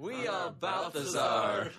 [0.00, 1.70] We are Balthazar.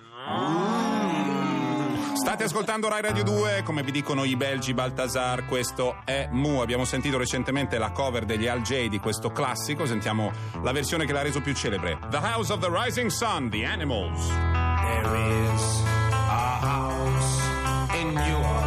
[2.14, 6.60] State ascoltando Rai Radio 2, come vi dicono i belgi Baltasar, questo è Mu.
[6.62, 10.31] Abbiamo sentito recentemente la cover degli Al J di questo classico, sentiamo
[10.62, 11.97] la versione che l'ha reso più celebre.
[12.12, 14.28] The House of the Rising Sun, The Animals.
[14.28, 15.18] There
[15.56, 15.82] is
[16.12, 17.42] a house
[18.00, 18.61] in New Orleans.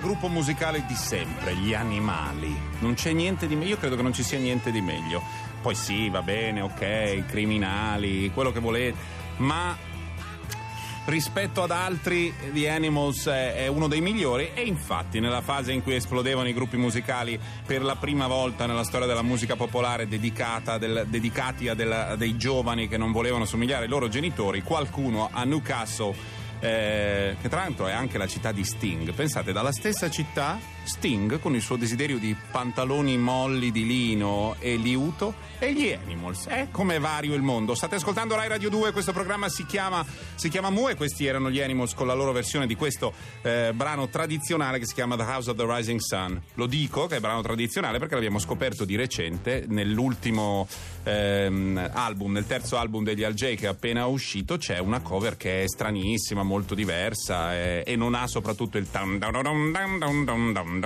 [0.00, 2.54] Gruppo musicale di sempre, gli animali.
[2.80, 5.22] Non c'è niente di meglio, io credo che non ci sia niente di meglio.
[5.60, 8.96] Poi sì, va bene, ok, criminali, quello che volete,
[9.36, 9.76] ma
[11.06, 15.94] rispetto ad altri The Animals è, uno dei migliori e infatti nella fase in cui
[15.96, 21.68] esplodevano i gruppi musicali per la prima volta nella storia della musica popolare del- dedicati
[21.68, 26.14] a, della- a dei giovani che non volevano somigliare ai loro genitori, qualcuno a Newcastle
[26.60, 29.12] eh, che tra l'altro è anche la città di Sting.
[29.12, 34.76] Pensate, dalla stessa città, Sting, con il suo desiderio di pantaloni molli di lino e
[34.76, 36.46] liuto, e gli Animals.
[36.46, 37.74] È come vario il mondo.
[37.74, 40.04] State ascoltando Rai Radio 2, questo programma si chiama,
[40.34, 43.72] si chiama Mu e questi erano gli Animals con la loro versione di questo eh,
[43.74, 46.40] brano tradizionale che si chiama The House of the Rising Sun.
[46.54, 50.66] Lo dico che è brano tradizionale perché l'abbiamo scoperto di recente nell'ultimo
[51.04, 55.36] ehm, album, nel terzo album degli Al J che è appena uscito, c'è una cover
[55.36, 60.24] che è stranissima, molto diversa eh, e non ha soprattutto il tam dam dam dam
[60.24, 60.79] dam dam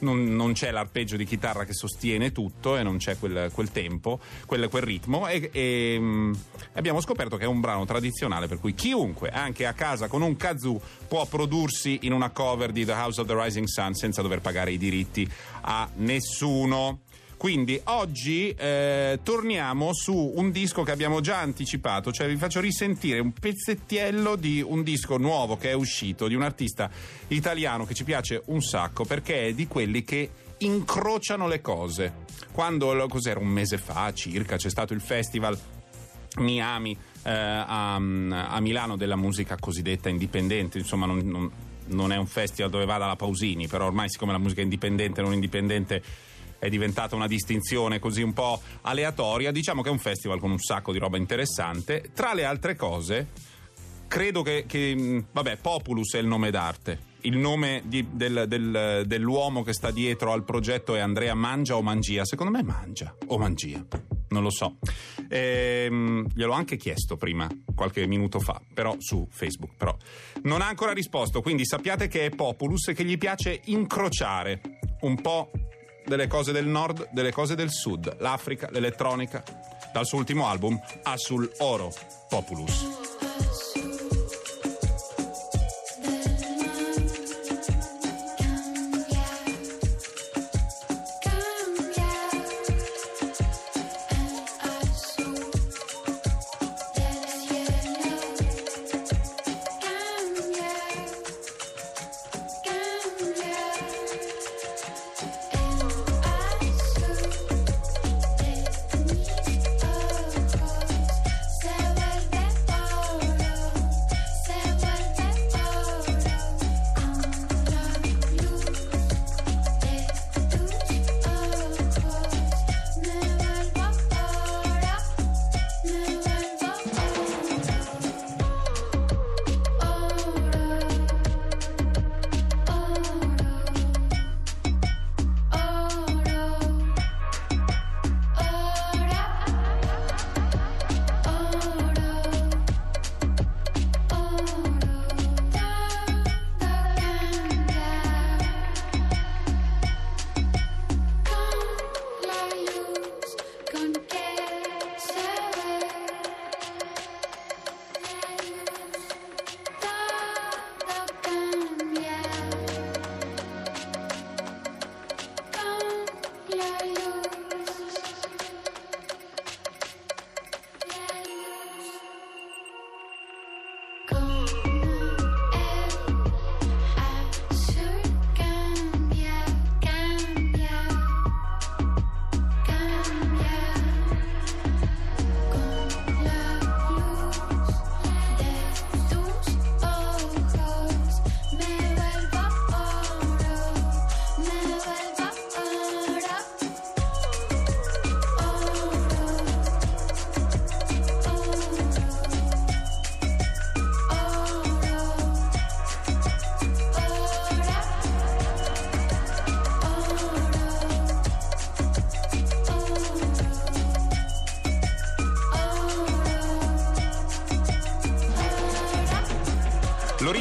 [0.00, 4.20] non, non c'è l'arpeggio di chitarra che sostiene tutto e non c'è quel, quel tempo,
[4.46, 6.32] quel, quel ritmo e, e, mm,
[6.74, 10.36] abbiamo scoperto che è un brano tradizionale per cui chiunque, anche a casa con un
[10.36, 14.40] kazoo, può prodursi in una cover di The House of the Rising Sun senza dover
[14.40, 15.28] pagare i diritti
[15.62, 17.00] a nessuno.
[17.36, 23.18] Quindi oggi eh, torniamo su un disco che abbiamo già anticipato, cioè vi faccio risentire
[23.18, 26.90] un pezzettiello di un disco nuovo che è uscito di un artista
[27.28, 32.24] italiano che ci piace un sacco perché è di quelli che incrociano le cose.
[32.52, 35.58] Quando, cos'era, un mese fa circa, c'è stato il festival
[36.38, 41.50] Miami eh, a, a Milano della musica cosiddetta indipendente, insomma non, non,
[41.88, 45.20] non è un festival dove vada la Pausini, però ormai siccome la musica è indipendente,
[45.20, 46.02] non indipendente
[46.66, 49.50] è diventata una distinzione così un po' aleatoria.
[49.52, 52.10] Diciamo che è un festival con un sacco di roba interessante.
[52.14, 53.28] Tra le altre cose,
[54.08, 57.14] credo che, che mh, vabbè, Populus è il nome d'arte.
[57.22, 61.82] Il nome di- del- del- dell'uomo che sta dietro al progetto è Andrea Mangia o
[61.82, 62.24] Mangia?
[62.24, 63.84] Secondo me Mangia o Mangia,
[64.28, 64.76] non lo so.
[65.28, 69.74] Ehm, gliel'ho anche chiesto prima, qualche minuto fa, però su Facebook.
[69.76, 69.96] Però.
[70.42, 74.60] Non ha ancora risposto, quindi sappiate che è Populus e che gli piace incrociare
[75.00, 75.50] un po'
[76.06, 79.42] delle cose del nord, delle cose del sud, l'Africa, l'elettronica.
[79.92, 81.92] Dal suo ultimo album, Azul Oro,
[82.28, 83.05] Populus.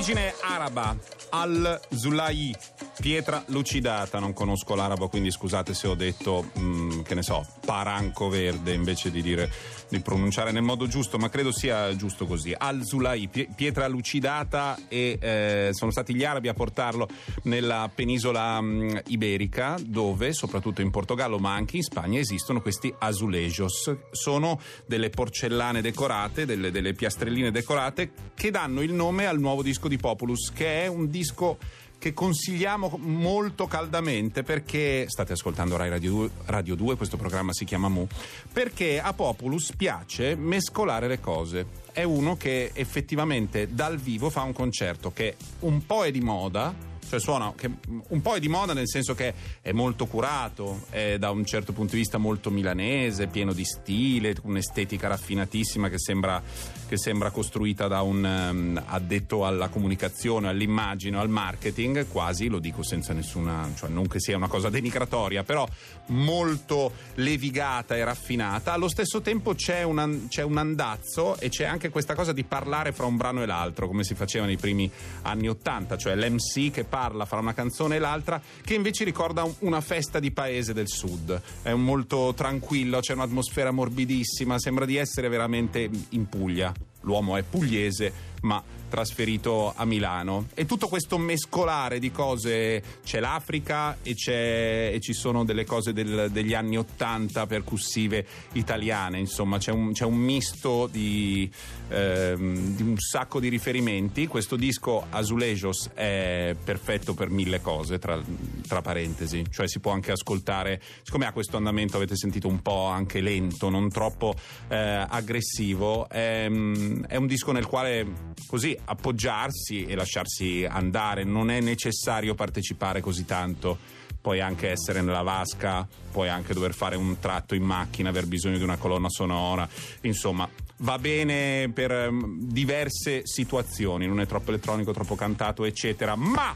[0.06, 0.96] L'origine araba,
[1.30, 2.56] al-Zulai,
[3.02, 8.28] pietra lucidata, non conosco l'arabo quindi scusate se ho detto, mm, che ne so, paranco
[8.28, 9.50] verde invece di dire,
[9.88, 12.54] di pronunciare nel modo giusto, ma credo sia giusto così.
[12.57, 17.07] Al-Zulai, pie- pietra lucidata e eh, sono stati gli arabi a portarlo
[17.44, 23.96] nella penisola mm, iberica dove, soprattutto in Portogallo ma anche in Spagna, esistono questi azulejos.
[24.12, 29.88] Sono delle porcellane decorate, delle, delle piastrelline decorate che danno il nome al nuovo disco
[29.88, 31.58] di Populus, che è un disco
[31.98, 37.66] che consigliamo molto caldamente perché state ascoltando Rai Radio 2, Radio 2, questo programma si
[37.66, 38.08] chiama Mu,
[38.52, 41.84] perché a Populus piace mescolare le cose.
[41.92, 46.74] È uno che effettivamente dal vivo fa un concerto che un po' è di moda,
[47.08, 47.70] cioè suona che
[48.10, 51.72] un po' è di moda nel senso che è molto curato, è da un certo
[51.74, 56.42] punto di vista molto milanese, pieno di stile, un'estetica raffinatissima che sembra,
[56.88, 62.84] che sembra costruita da un ehm, addetto alla comunicazione, all'immagine, al marketing, quasi, lo dico
[62.84, 65.68] senza nessuna, cioè non che sia una cosa denigratoria, però
[66.08, 68.74] molto levigata e raffinata.
[68.74, 72.92] Allo stesso tempo c'è un, c'è un andazzo e c'è anche questa cosa di parlare
[72.92, 74.90] fra un brano e l'altro, come si faceva nei primi
[75.22, 76.95] anni Ottanta, cioè l'MC che parla
[77.25, 81.42] fra una canzone e l'altra, che invece ricorda un- una festa di paese del sud.
[81.62, 86.74] È un molto tranquillo, c'è un'atmosfera morbidissima, sembra di essere veramente in Puglia.
[87.02, 90.48] L'uomo è pugliese, ma trasferito a Milano.
[90.54, 95.92] E tutto questo mescolare di cose, c'è l'Africa e, c'è, e ci sono delle cose
[95.92, 101.50] del- degli anni Ottanta percussive italiane, insomma c'è un, c'è un misto di,
[101.90, 104.28] ehm, di un sacco di riferimenti.
[104.28, 108.22] Questo disco Azulejos è perfetto per mille cose, tra,
[108.68, 112.86] tra parentesi, cioè si può anche ascoltare, siccome ha questo andamento avete sentito un po'
[112.86, 114.36] anche lento, non troppo
[114.70, 121.60] eh, aggressivo, è, è un disco nel quale così appoggiarsi e lasciarsi andare, non è
[121.60, 123.77] necessario partecipare così tanto.
[124.22, 128.58] Puoi anche essere nella vasca, puoi anche dover fare un tratto in macchina, aver bisogno
[128.58, 129.70] di una colonna sonora,
[130.01, 136.56] insomma va bene per um, diverse situazioni, non è troppo elettronico, troppo cantato, eccetera, ma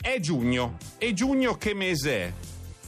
[0.00, 0.76] è giugno.
[0.96, 2.32] E giugno che mese è?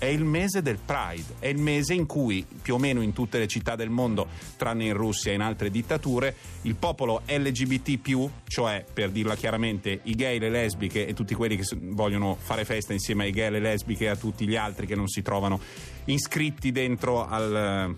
[0.01, 3.39] È il mese del Pride, è il mese in cui più o meno in tutte
[3.39, 8.83] le città del mondo, tranne in Russia e in altre dittature, il popolo LGBT, cioè
[8.91, 13.25] per dirla chiaramente i gay, le lesbiche e tutti quelli che vogliono fare festa insieme
[13.25, 15.61] ai gay, alle lesbiche e a tutti gli altri che non si trovano
[16.07, 17.95] iscritti dentro al,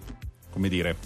[0.50, 0.97] come dire,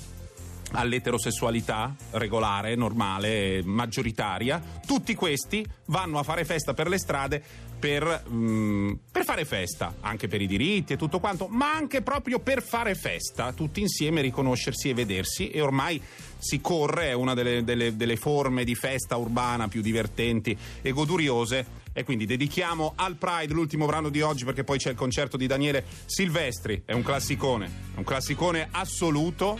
[0.72, 7.42] all'eterosessualità regolare, normale, maggioritaria, tutti questi vanno a fare festa per le strade
[7.78, 12.38] per, mm, per, fare festa, anche per i diritti e tutto quanto, ma anche proprio
[12.38, 15.50] per fare festa, tutti insieme riconoscersi e vedersi.
[15.50, 16.00] E ormai
[16.38, 21.84] si corre, è una delle, delle, delle forme di festa urbana più divertenti e goduriose.
[21.92, 25.46] E quindi dedichiamo al Pride l'ultimo brano di oggi perché poi c'è il concerto di
[25.46, 29.58] Daniele Silvestri, è un classicone, un classicone assoluto.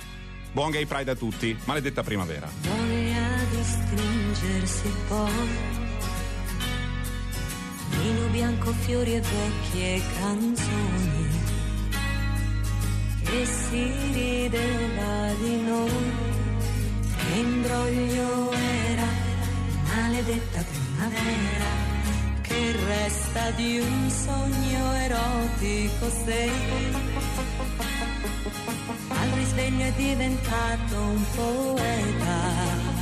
[0.52, 2.46] Buon Gay Pride a tutti, maledetta primavera.
[2.61, 5.86] Voglia di stringersi poi,
[8.00, 11.29] vino bianco, fiori e vecchie canzoni,
[13.23, 16.12] e si rideva di noi,
[17.17, 19.09] che imbroglio era,
[19.88, 21.87] maledetta primavera
[22.43, 26.95] che resta di un sogno erotico sei.
[29.09, 32.95] Al risveglio è diventato un poeta.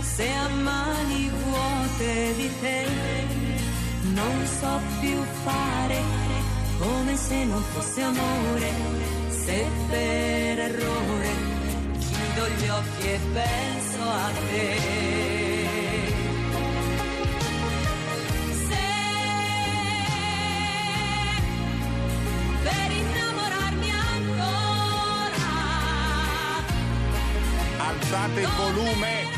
[0.00, 3.43] Se a mani vuote di te
[4.14, 6.00] non so più fare
[6.78, 8.70] come se non fosse amore,
[9.28, 11.30] se per errore
[11.98, 15.12] chiudo gli occhi e penso a te.
[27.76, 29.33] Alzate il volume.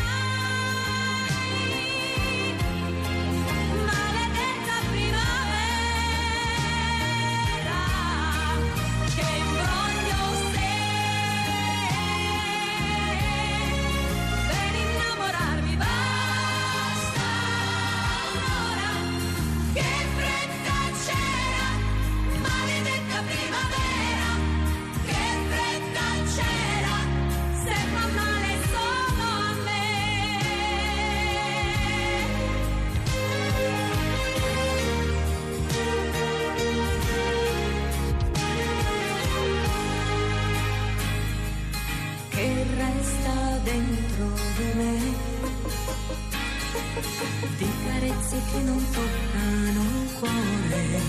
[48.16, 51.00] Carezze che non toccano il cuore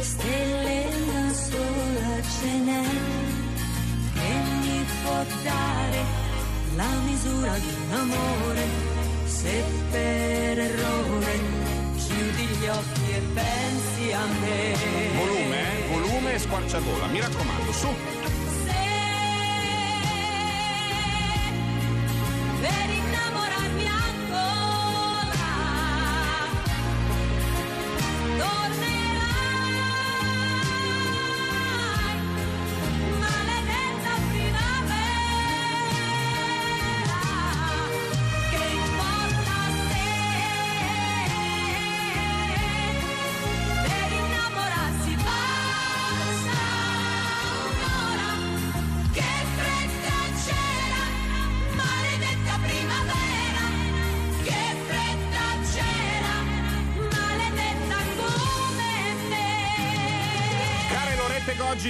[0.00, 2.84] stelle una sola ce n'è
[4.14, 6.04] che mi può dare
[6.76, 8.66] la misura di un amore
[9.24, 11.40] se per errore
[11.96, 15.88] chiudi gli occhi e pensi a me Volume, eh?
[15.88, 17.86] volume e squarciagola, mi raccomando, su.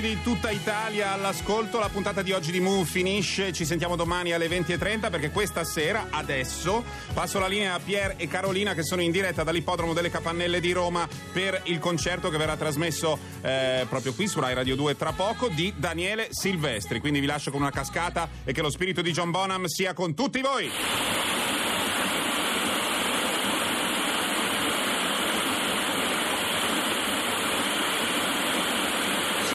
[0.03, 4.49] Di tutta Italia all'ascolto, la puntata di oggi di Move finisce, ci sentiamo domani alle
[4.49, 6.83] 20.30 perché questa sera, adesso,
[7.15, 10.73] passo la linea a Pier e Carolina che sono in diretta dall'ippodromo delle Capannelle di
[10.73, 15.13] Roma per il concerto che verrà trasmesso eh, proprio qui su Rai Radio 2 tra
[15.13, 16.99] poco di Daniele Silvestri.
[16.99, 20.15] Quindi vi lascio con una cascata e che lo spirito di John Bonham sia con
[20.15, 21.22] tutti voi.